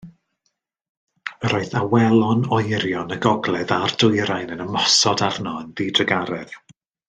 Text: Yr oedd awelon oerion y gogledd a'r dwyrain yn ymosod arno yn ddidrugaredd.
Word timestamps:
Yr 1.49 1.53
oedd 1.57 1.75
awelon 1.81 2.41
oerion 2.57 3.13
y 3.17 3.19
gogledd 3.27 3.75
a'r 3.77 3.95
dwyrain 4.05 4.57
yn 4.57 4.65
ymosod 4.67 5.23
arno 5.31 5.55
yn 5.67 5.73
ddidrugaredd. 5.83 6.59